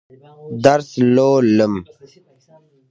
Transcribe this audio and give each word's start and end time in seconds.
درس 0.63 0.89
لولم. 1.13 1.73